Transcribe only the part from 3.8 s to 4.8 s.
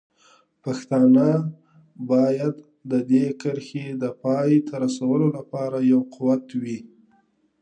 د پای ته